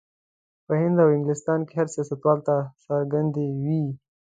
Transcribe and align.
په 0.65 0.73
هند 0.81 0.97
او 1.03 1.09
انګلستان 1.15 1.59
کې 1.67 1.73
هر 1.79 1.87
سیاستوال 1.95 2.39
ته 2.47 2.55
څرګندې 2.85 3.45
وې. 3.63 3.83